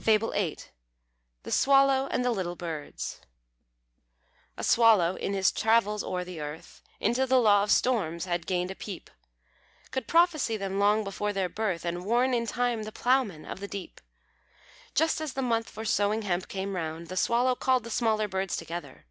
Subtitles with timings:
[0.00, 0.58] FABLE VIII.
[1.44, 3.20] THE SWALLOW AND THE LITTLE BIRDS.
[4.56, 8.72] A Swallow, in his travels o'er the earth, Into the law of storms had gained
[8.72, 9.08] a peep;
[9.92, 13.68] Could prophesy them long before their birth, And warn in time the ploughmen of the
[13.68, 14.00] deep.
[14.96, 18.56] Just as the month for sowing hemp came round, The Swallow called the smaller birds
[18.56, 19.06] together.